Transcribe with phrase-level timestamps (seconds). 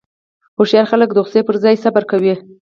[0.57, 2.35] هوښیار خلک د غوسې پر ځای صبر کوي.